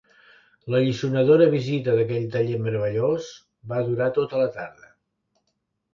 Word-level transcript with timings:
L'alliçonadora 0.73 1.47
visita 1.51 1.93
d'aquell 1.99 2.25
taller 2.37 2.57
meravellós 2.69 3.31
va 3.75 3.83
durar 3.91 4.11
tota 4.19 4.45
la 4.45 4.49
tarda. 4.61 4.91